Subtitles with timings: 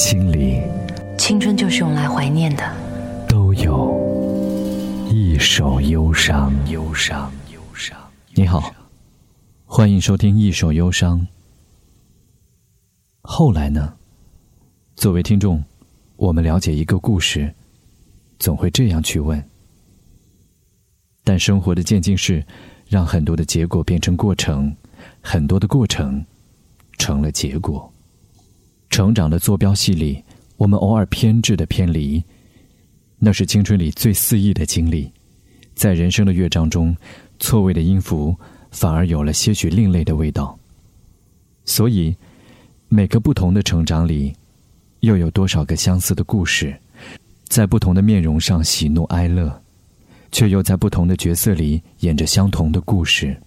[0.00, 0.62] 心里，
[1.18, 2.74] 青春就是用来怀念的。
[3.28, 7.94] 都有一首忧伤，忧伤，忧伤。
[8.34, 8.74] 你好，
[9.66, 11.20] 欢迎收听《一首忧伤》。
[13.20, 13.92] 后来呢？
[14.96, 15.62] 作为听众，
[16.16, 17.54] 我们了解一个故事，
[18.38, 19.44] 总会这样去问。
[21.22, 22.42] 但生活的渐进式，
[22.88, 24.74] 让很多的结果变成过程，
[25.20, 26.24] 很多的过程
[26.96, 27.92] 成了结果。
[28.90, 30.22] 成长的坐标系里，
[30.56, 32.22] 我们偶尔偏执的偏离，
[33.18, 35.10] 那是青春里最肆意的经历。
[35.74, 36.94] 在人生的乐章中，
[37.38, 38.36] 错位的音符
[38.70, 40.58] 反而有了些许另类的味道。
[41.64, 42.14] 所以，
[42.88, 44.34] 每个不同的成长里，
[45.00, 46.76] 又有多少个相似的故事，
[47.44, 49.62] 在不同的面容上喜怒哀乐，
[50.32, 53.40] 却又在不同的角色里演着相同的故事。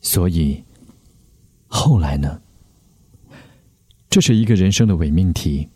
[0.00, 0.62] 所以，
[1.66, 2.40] 后来呢？
[4.10, 5.66] 这是一个人生的伪命题。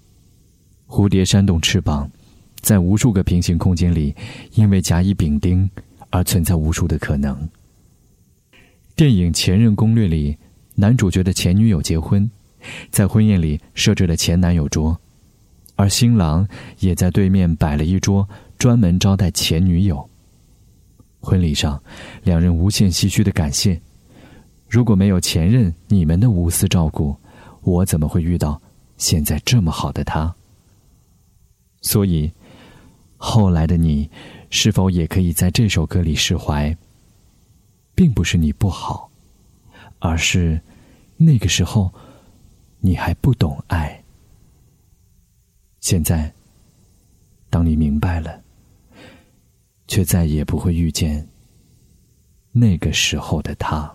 [0.89, 2.11] 蝴蝶扇动翅膀，
[2.61, 4.13] 在无数个平行空间里，
[4.55, 5.71] 因为甲乙丙丁
[6.11, 7.49] 而存在无数的可能。
[8.97, 10.37] 电影《前任攻略》里，
[10.75, 12.29] 男主角的前女友结婚，
[12.91, 15.01] 在婚宴里设置了前男友桌，
[15.77, 16.47] 而新郎
[16.81, 20.11] 也在对面摆了一桌，专门招待前女友。
[21.21, 21.81] 婚礼上，
[22.25, 23.81] 两人无限唏嘘的感谢：
[24.69, 27.17] 如果没有前任你们的无私照顾。
[27.65, 28.61] 我怎么会遇到
[28.97, 30.35] 现在这么好的他？
[31.83, 32.33] 所以，
[33.17, 34.09] 后来的你，
[34.49, 36.77] 是否也可以在这首歌里释怀？
[37.95, 39.11] 并不是你不好，
[39.99, 40.61] 而是
[41.17, 41.93] 那个时候
[42.81, 44.03] 你还不懂爱。
[45.81, 46.33] 现在，
[47.51, 48.43] 当你明白了，
[49.87, 51.29] 却再也不会遇见
[52.51, 53.95] 那个时候的他。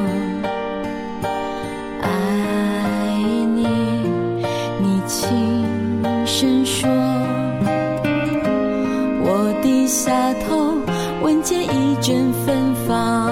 [6.41, 6.89] 声说。
[9.23, 10.73] 我低下头，
[11.21, 13.31] 闻见一阵芬芳。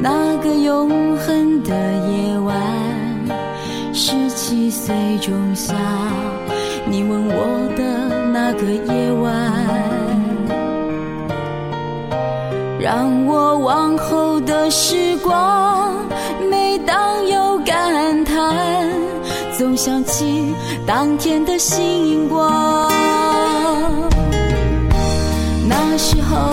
[0.00, 1.70] 那个永恒的
[2.08, 2.60] 夜晚，
[3.94, 5.72] 十七岁仲夏，
[6.90, 9.30] 你吻我的那个夜晚。
[12.80, 15.61] 让我往后的时光，
[19.62, 20.52] 总想起
[20.84, 22.90] 当天的星光。
[25.68, 26.52] 那时候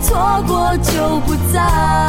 [0.00, 2.08] 错过就不再。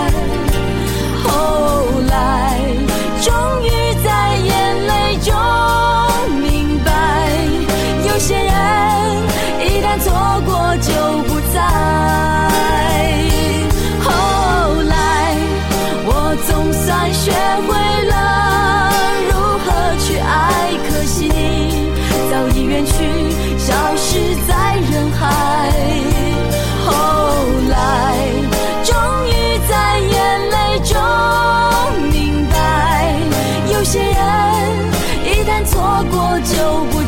[36.43, 37.00] 就不